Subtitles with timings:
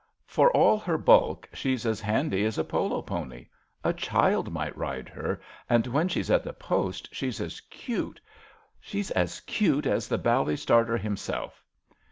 [0.01, 3.45] ^^ For all her bulk, she's as handy as a polo pony;
[3.83, 5.39] a child might ride her,
[5.69, 8.19] and when she's at the post she's as cute—
[8.81, 11.63] she's as cute as the bally starter himself."